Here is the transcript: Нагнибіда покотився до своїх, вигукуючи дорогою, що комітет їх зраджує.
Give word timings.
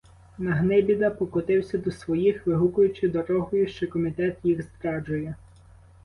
Нагнибіда 0.39 1.09
покотився 1.09 1.77
до 1.77 1.91
своїх, 1.91 2.47
вигукуючи 2.47 3.07
дорогою, 3.09 3.67
що 3.67 3.87
комітет 3.87 4.37
їх 4.43 4.61
зраджує. 4.81 5.35